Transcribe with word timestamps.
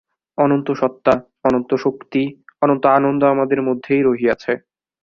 অনন্ত 0.37 0.67
সত্তা, 0.71 1.13
অনন্ত 1.45 1.71
শক্তি, 1.75 2.21
অনন্ত 2.61 2.83
আনন্দ 2.97 3.21
আমাদের 3.25 3.59
মধ্যেই 3.61 4.01
রহিয়াছে। 4.01 4.53